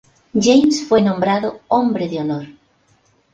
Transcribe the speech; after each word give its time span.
James 0.33 0.87
fue 0.89 0.99
nombrado 1.03 1.59
hombre 1.67 2.07
de 2.09 2.19
honor. 2.21 2.45